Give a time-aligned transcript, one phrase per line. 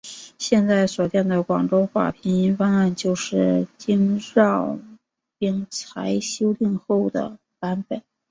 [0.39, 4.79] 现在所见的广州话拼音方案就是经饶
[5.37, 8.01] 秉才修订后的版本。